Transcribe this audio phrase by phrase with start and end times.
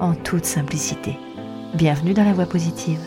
[0.00, 1.18] en toute simplicité.
[1.74, 3.00] Bienvenue dans la voie positive.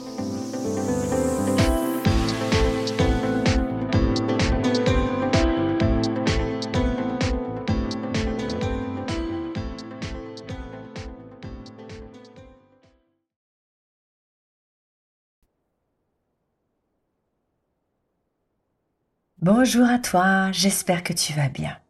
[19.41, 21.82] Bonjour à toi, j'espère que tu vas bien.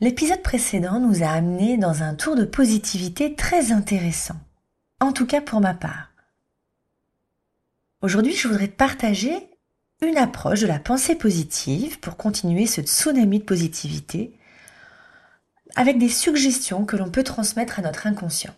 [0.00, 4.36] L'épisode précédent nous a amené dans un tour de positivité très intéressant,
[5.00, 6.10] en tout cas pour ma part.
[8.00, 9.50] Aujourd'hui, je voudrais partager
[10.00, 14.32] une approche de la pensée positive pour continuer ce tsunami de positivité
[15.76, 18.54] avec des suggestions que l'on peut transmettre à notre inconscient.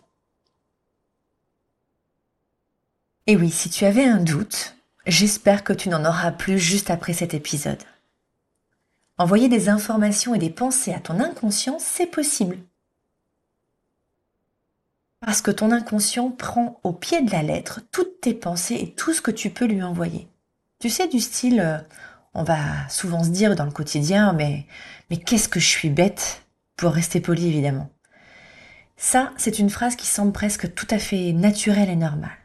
[3.27, 4.75] Et oui, si tu avais un doute,
[5.05, 7.83] J'espère que tu n'en auras plus juste après cet épisode.
[9.17, 12.57] Envoyer des informations et des pensées à ton inconscient, c'est possible.
[15.19, 19.13] Parce que ton inconscient prend au pied de la lettre toutes tes pensées et tout
[19.13, 20.27] ce que tu peux lui envoyer.
[20.79, 21.77] Tu sais, du style, euh,
[22.33, 24.65] on va souvent se dire dans le quotidien, mais,
[25.09, 26.43] mais qu'est-ce que je suis bête,
[26.75, 27.89] pour rester poli évidemment.
[28.97, 32.37] Ça, c'est une phrase qui semble presque tout à fait naturelle et normale.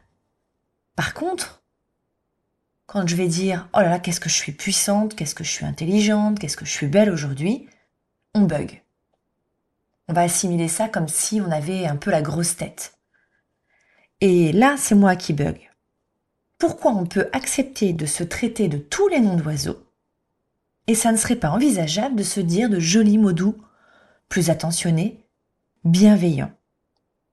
[0.97, 1.58] Par contre,
[2.89, 5.51] quand je vais dire oh là là, qu'est-ce que je suis puissante, qu'est-ce que je
[5.51, 7.69] suis intelligente, qu'est-ce que je suis belle aujourd'hui,
[8.35, 8.83] on bug.
[10.09, 12.95] On va assimiler ça comme si on avait un peu la grosse tête.
[14.23, 15.61] Et là, c'est moi qui bug.
[16.57, 19.87] Pourquoi on peut accepter de se traiter de tous les noms d'oiseaux
[20.87, 23.63] et ça ne serait pas envisageable de se dire de jolis mots doux,
[24.31, 25.27] plus attentionnés,
[25.85, 26.53] bienveillants?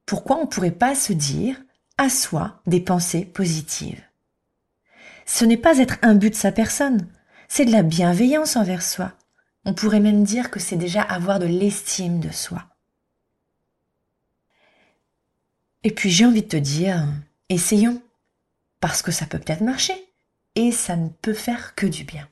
[0.05, 1.55] Pourquoi on ne pourrait pas se dire
[1.97, 4.03] à soi des pensées positives?
[5.25, 7.07] Ce n'est pas être un but de sa personne,
[7.47, 9.13] c'est de la bienveillance envers soi.
[9.65, 12.63] On pourrait même dire que c'est déjà avoir de l'estime de soi.
[15.83, 17.05] Et puis j'ai envie de te dire,
[17.49, 18.01] essayons,
[18.79, 19.95] parce que ça peut peut-être marcher,
[20.55, 22.27] et ça ne peut faire que du bien.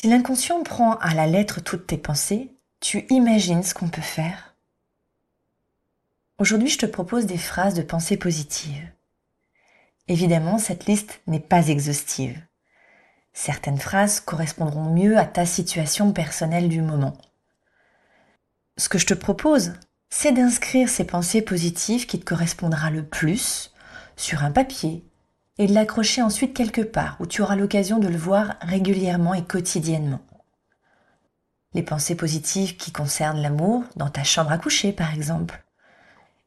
[0.00, 4.55] Si l'inconscient prend à la lettre toutes tes pensées, tu imagines ce qu'on peut faire
[6.38, 8.92] Aujourd'hui, je te propose des phrases de pensée positive.
[10.06, 12.38] Évidemment, cette liste n'est pas exhaustive.
[13.32, 17.16] Certaines phrases correspondront mieux à ta situation personnelle du moment.
[18.76, 19.72] Ce que je te propose,
[20.10, 23.72] c'est d'inscrire ces pensées positives qui te correspondra le plus
[24.16, 25.08] sur un papier
[25.56, 29.44] et de l'accrocher ensuite quelque part où tu auras l'occasion de le voir régulièrement et
[29.44, 30.20] quotidiennement.
[31.72, 35.65] Les pensées positives qui concernent l'amour dans ta chambre à coucher par exemple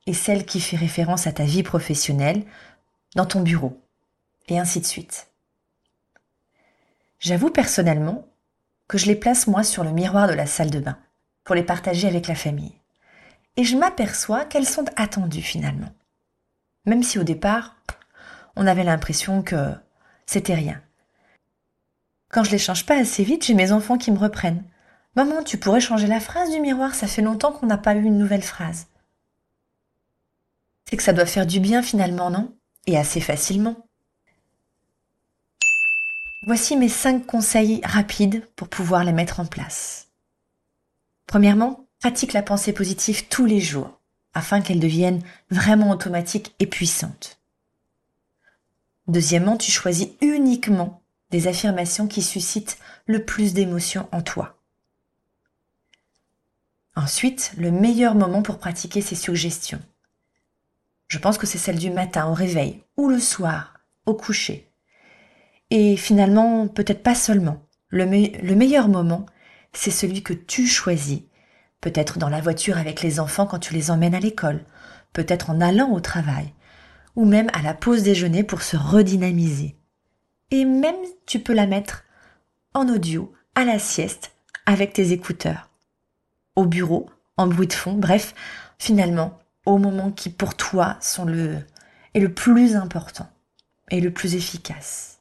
[0.09, 2.44] et celle qui fait référence à ta vie professionnelle
[3.16, 3.80] dans ton bureau,
[4.47, 5.28] et ainsi de suite.
[7.20, 8.25] J'avoue personnellement
[8.88, 10.97] que je les place moi sur le miroir de la salle de bain
[11.44, 12.74] pour les partager avec la famille.
[13.56, 15.94] Et je m'aperçois qu'elles sont attendues finalement.
[16.88, 17.76] Même si au départ,
[18.56, 19.76] on avait l'impression que
[20.26, 20.81] c'était rien.
[22.30, 24.64] Quand je les change pas assez vite, j'ai mes enfants qui me reprennent.
[25.16, 28.02] Maman, tu pourrais changer la phrase du miroir, ça fait longtemps qu'on n'a pas eu
[28.02, 28.88] une nouvelle phrase
[30.89, 32.55] c'est que ça doit faire du bien finalement, non?
[32.88, 33.88] Et assez facilement.
[36.47, 40.07] Voici mes cinq conseils rapides pour pouvoir les mettre en place.
[41.28, 43.99] Premièrement, pratique la pensée positive tous les jours
[44.33, 47.39] afin qu'elle devienne vraiment automatique et puissante.
[49.07, 54.58] Deuxièmement, tu choisis uniquement des affirmations qui suscitent le plus d'émotions en toi.
[56.96, 59.81] Ensuite, le meilleur moment pour pratiquer ces suggestions.
[61.09, 63.73] Je pense que c'est celle du matin au réveil ou le soir
[64.06, 64.72] au coucher.
[65.72, 67.66] Et finalement, peut-être pas seulement.
[67.90, 69.26] Le, le meilleur moment,
[69.73, 71.22] c'est celui que tu choisis.
[71.82, 74.64] Peut-être dans la voiture avec les enfants quand tu les emmènes à l'école,
[75.11, 76.53] peut-être en allant au travail,
[77.16, 79.78] ou même à la pause déjeuner pour se redynamiser.
[80.52, 80.96] Et même
[81.26, 82.03] tu peux la mettre
[82.73, 84.32] en audio, à la sieste,
[84.67, 85.70] avec tes écouteurs,
[86.55, 88.35] au bureau, en bruit de fond, bref,
[88.78, 91.57] finalement, aux moments qui pour toi sont le,
[92.13, 93.29] est le plus important
[93.91, 95.19] et le plus efficace.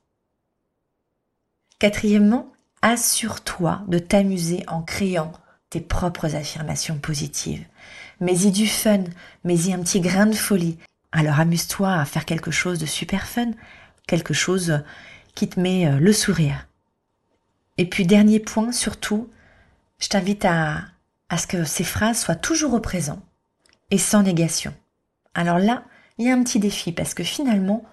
[1.78, 2.52] Quatrièmement,
[2.82, 5.32] assure-toi de t'amuser en créant
[5.70, 7.64] tes propres affirmations positives.
[8.20, 9.04] Mets-y du fun,
[9.44, 10.78] mets-y un petit grain de folie.
[11.12, 13.52] Alors amuse-toi à faire quelque chose de super fun,
[14.06, 14.82] quelque chose
[15.34, 16.66] qui te met euh, le sourire.
[17.76, 19.30] Et puis dernier point, surtout,
[20.00, 20.82] je t'invite à,
[21.28, 23.22] à ce que ces phrases soient toujours au présent
[23.90, 24.75] et sans négation.
[25.35, 25.85] Alors là,
[26.19, 27.85] il y a un petit défi parce que finalement,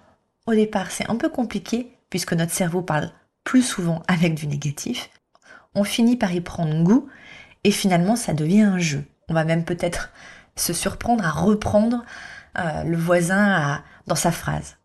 [0.46, 3.10] au départ, c'est un peu compliqué puisque notre cerveau parle
[3.44, 5.10] plus souvent avec du négatif.
[5.74, 7.08] On finit par y prendre goût
[7.64, 9.04] et finalement, ça devient un jeu.
[9.28, 10.12] On va même peut-être
[10.56, 12.04] se surprendre à reprendre
[12.58, 14.76] euh, le voisin dans sa phrase.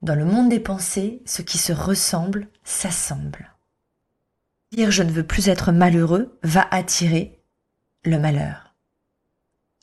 [0.00, 3.52] Dans le monde des pensées, ce qui se ressemble s'assemble.
[4.72, 7.38] Dire je ne veux plus être malheureux va attirer
[8.04, 8.61] le malheur.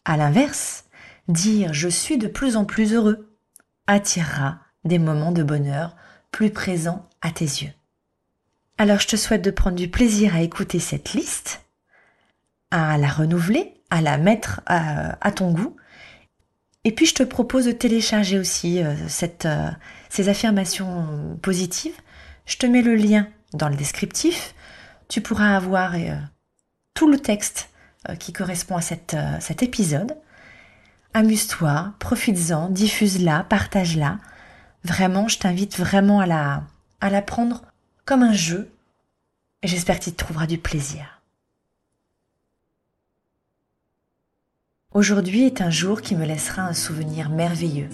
[0.10, 0.86] À l'inverse,
[1.28, 3.30] dire je suis de plus en plus heureux
[3.86, 5.96] attirera des moments de bonheur
[6.32, 7.72] plus présents à tes yeux.
[8.80, 11.62] Alors je te souhaite de prendre du plaisir à écouter cette liste,
[12.72, 15.78] à la renouveler, à la mettre à, ton goût.
[16.86, 18.96] Et puis je te propose de télécharger aussi euh,
[19.46, 19.70] euh,
[20.10, 22.02] ces affirmations positives.
[22.48, 24.56] Je te mets le lien dans le descriptif.
[25.08, 26.16] Tu pourras avoir euh,
[26.96, 27.69] tout le texte
[28.19, 30.16] qui correspond à cette, cet épisode.
[31.13, 34.19] Amuse-toi, profites-en, diffuse-la, partage-la.
[34.84, 36.25] Vraiment, je t'invite vraiment à
[37.10, 37.63] la, prendre
[38.06, 38.72] comme un jeu.
[39.62, 41.22] Et j'espère qu'il te trouvera du plaisir.
[44.94, 47.90] Aujourd'hui est un jour qui me laissera un souvenir merveilleux.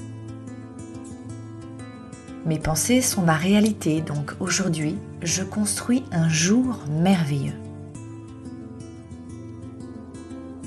[2.46, 7.65] Mes pensées sont ma réalité, donc aujourd'hui, je construis un jour merveilleux.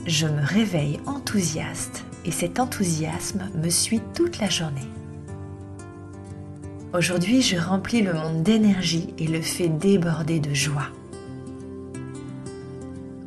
[0.09, 4.89] Je me réveille enthousiaste et cet enthousiasme me suit toute la journée.
[6.95, 10.89] Aujourd'hui, je remplis le monde d'énergie et le fais déborder de joie.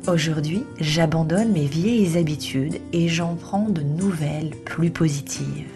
[0.08, 5.70] Aujourd'hui, j'abandonne mes vieilles habitudes et j'en prends de nouvelles plus positives.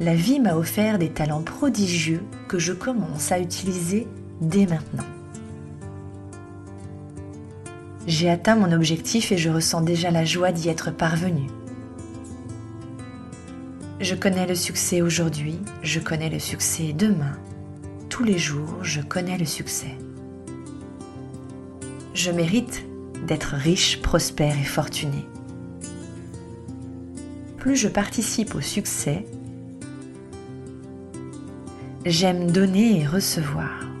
[0.00, 4.08] La vie m'a offert des talents prodigieux que je commence à utiliser
[4.40, 5.21] dès maintenant.
[8.06, 11.46] J'ai atteint mon objectif et je ressens déjà la joie d'y être parvenu.
[14.00, 17.38] Je connais le succès aujourd'hui, je connais le succès demain.
[18.08, 19.96] Tous les jours, je connais le succès.
[22.12, 22.84] Je mérite
[23.24, 25.24] d'être riche, prospère et fortuné.
[27.58, 29.24] Plus je participe au succès,
[32.04, 33.91] j'aime donner et recevoir.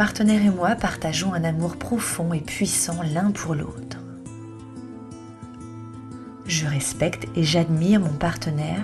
[0.00, 3.98] Partenaire et moi partageons un amour profond et puissant l'un pour l'autre.
[6.46, 8.82] Je respecte et j'admire mon partenaire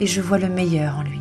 [0.00, 1.20] et je vois le meilleur en lui.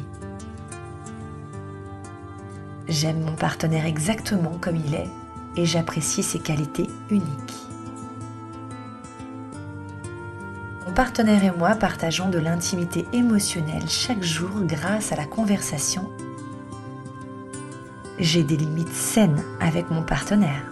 [2.87, 5.09] J'aime mon partenaire exactement comme il est
[5.57, 7.67] et j'apprécie ses qualités uniques.
[10.85, 16.09] Mon partenaire et moi partageons de l'intimité émotionnelle chaque jour grâce à la conversation.
[18.19, 20.63] J'ai des limites saines avec mon partenaire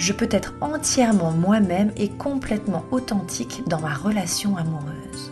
[0.00, 5.30] je peux être entièrement moi-même et complètement authentique dans ma relation amoureuse.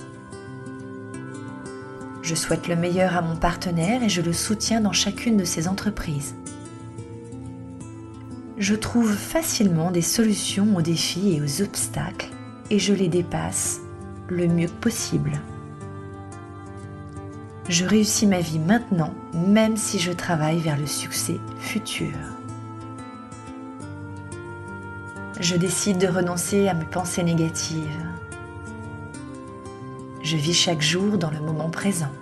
[2.21, 5.69] Je souhaite le meilleur à mon partenaire et je le soutiens dans chacune de ses
[5.69, 6.35] entreprises.
[8.59, 12.29] Je trouve facilement des solutions aux défis et aux obstacles
[12.69, 13.81] et je les dépasse
[14.29, 15.41] le mieux possible.
[17.69, 22.15] Je réussis ma vie maintenant même si je travaille vers le succès futur
[25.41, 28.05] je décide de renoncer à mes pensées négatives.
[30.23, 32.13] Je vis chaque jour dans le moment présent.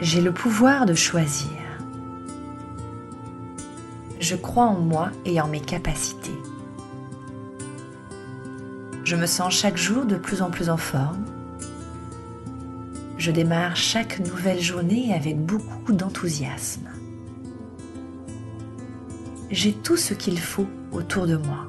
[0.00, 1.50] J'ai le pouvoir de choisir.
[4.18, 6.38] Je crois en moi et en mes capacités.
[9.04, 11.24] Je me sens chaque jour de plus en plus en forme.
[13.20, 16.88] Je démarre chaque nouvelle journée avec beaucoup d'enthousiasme
[19.50, 21.66] j'ai tout ce qu'il faut autour de moi.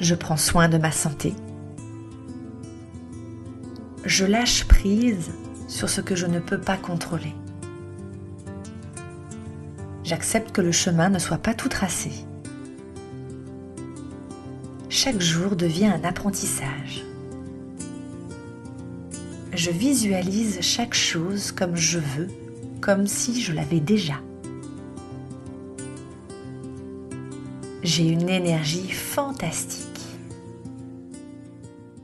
[0.00, 1.34] Je prends soin de ma santé.
[4.04, 5.30] Je lâche prise
[5.68, 7.34] sur ce que je ne peux pas contrôler.
[10.04, 12.10] J'accepte que le chemin ne soit pas tout tracé.
[14.88, 17.04] Chaque jour devient un apprentissage.
[19.54, 22.28] Je visualise chaque chose comme je veux,
[22.80, 24.14] comme si je l'avais déjà.
[27.82, 29.88] J'ai une énergie fantastique.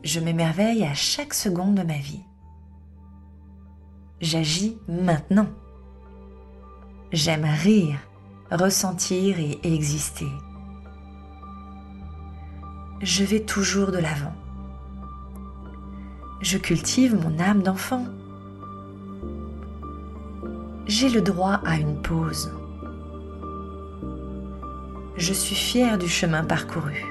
[0.05, 2.23] Je m'émerveille à chaque seconde de ma vie.
[4.21, 5.49] j'agis maintenant.
[7.13, 7.99] J'aime rire,
[8.51, 10.29] ressentir et exister.
[13.01, 14.35] Je vais toujours de l'avant.
[16.41, 18.07] Je cultive mon âme d'enfant.
[20.87, 22.53] J'ai le droit à une pause.
[25.17, 27.05] Je suis fière du chemin parcouru.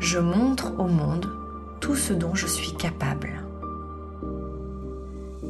[0.00, 1.30] Je montre au monde
[1.80, 3.44] tout ce dont je suis capable.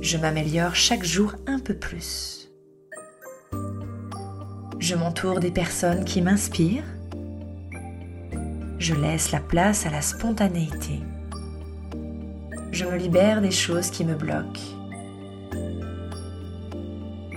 [0.03, 2.51] Je m'améliore chaque jour un peu plus.
[4.79, 6.85] Je m'entoure des personnes qui m'inspirent.
[8.79, 11.01] Je laisse la place à la spontanéité.
[12.79, 14.61] Je me libère des choses qui me bloquent.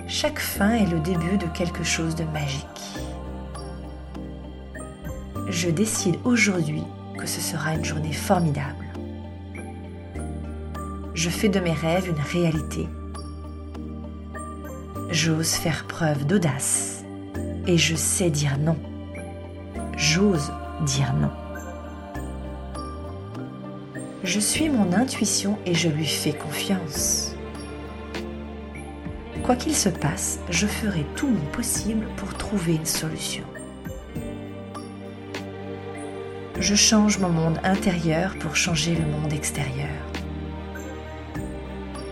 [0.08, 2.64] Chaque fin est le début de quelque chose de magique.
[5.50, 6.84] Je décide aujourd'hui
[7.18, 8.86] que ce sera une journée formidable.
[11.16, 12.88] Je fais de mes rêves une réalité.
[15.10, 17.04] J'ose faire preuve d'audace
[17.66, 18.78] et je sais dire non.
[19.98, 20.52] J'ose
[20.86, 21.41] dire non.
[24.34, 27.36] Je suis mon intuition et je lui fais confiance.
[29.44, 33.44] Quoi qu'il se passe, je ferai tout mon possible pour trouver une solution.
[36.58, 40.00] Je change mon monde intérieur pour changer le monde extérieur.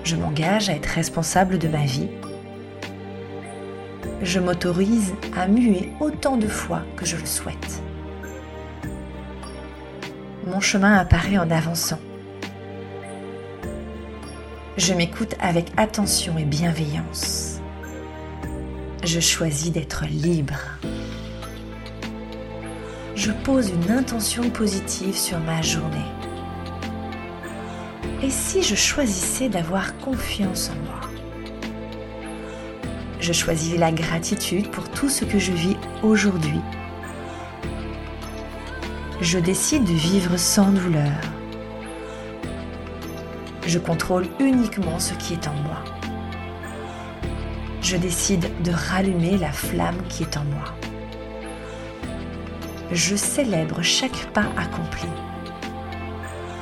[0.03, 2.09] Je m'engage à être responsable de ma vie.
[4.23, 7.81] Je m'autorise à muer autant de fois que je le souhaite.
[10.45, 11.99] Mon chemin apparaît en avançant.
[14.79, 17.59] Je m'écoute avec attention et bienveillance.
[19.03, 20.55] Je choisis d'être libre.
[23.13, 25.97] Je pose une intention positive sur ma journée.
[28.23, 31.01] Et si je choisissais d'avoir confiance en moi?
[33.19, 36.61] Je choisis la gratitude pour tout ce que je vis aujourd'hui.
[39.19, 41.19] Je décide de vivre sans douleur
[43.65, 45.83] je contrôle uniquement ce qui est en moi.
[47.81, 50.65] Je décide de rallumer la flamme qui est en moi.
[52.91, 55.07] Je célèbre chaque pas accompli.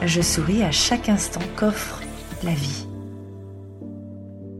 [0.05, 2.01] Je souris à chaque instant qu'offre
[2.43, 2.87] la vie.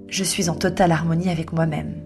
[0.07, 2.01] Je suis en totale harmonie avec moi-même.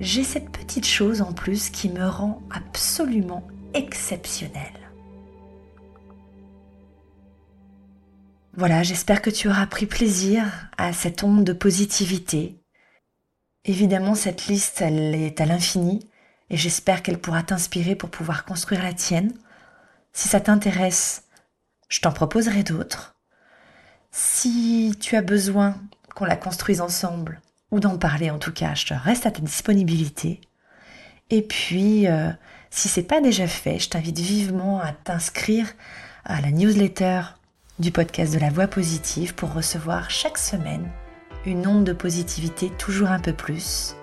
[0.00, 4.83] J'ai cette petite chose en plus qui me rend absolument exceptionnelle.
[8.56, 10.44] Voilà, j'espère que tu auras pris plaisir
[10.78, 12.62] à cette onde de positivité.
[13.64, 16.08] Évidemment, cette liste, elle est à l'infini
[16.50, 19.32] et j'espère qu'elle pourra t'inspirer pour pouvoir construire la tienne.
[20.12, 21.24] Si ça t'intéresse,
[21.88, 23.16] je t'en proposerai d'autres.
[24.12, 25.74] Si tu as besoin
[26.14, 27.40] qu'on la construise ensemble,
[27.72, 30.40] ou d'en parler en tout cas, je te reste à ta disponibilité.
[31.30, 32.30] Et puis, euh,
[32.70, 35.66] si c'est pas déjà fait, je t'invite vivement à t'inscrire
[36.24, 37.22] à la newsletter
[37.78, 40.90] du podcast de la voix positive pour recevoir chaque semaine
[41.46, 43.94] une onde de positivité toujours un peu plus.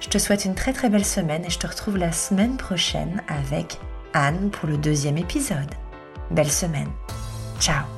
[0.00, 3.22] Je te souhaite une très très belle semaine et je te retrouve la semaine prochaine
[3.28, 3.78] avec
[4.14, 5.74] Anne pour le deuxième épisode.
[6.30, 6.90] Belle semaine.
[7.60, 7.97] Ciao